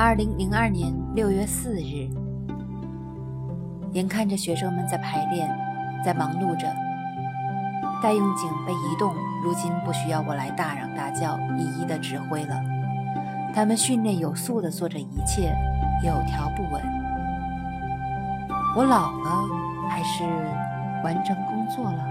[0.00, 2.08] 二零零二年六月四日。
[3.94, 5.50] 眼看着学生们在排练
[6.04, 6.72] 在忙碌着
[8.00, 12.54] 待用井被移动如今不需要我来大嚷大叫一一的指挥了。
[13.52, 15.52] 他们训练有素的做着一切
[16.04, 16.80] 有条不紊。
[18.76, 19.48] 我老了
[19.90, 20.22] 还是
[21.02, 22.04] 完成工作了？